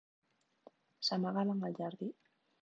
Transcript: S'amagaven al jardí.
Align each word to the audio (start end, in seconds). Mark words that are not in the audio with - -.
S'amagaven 1.09 1.63
al 1.69 1.77
jardí. 1.83 2.11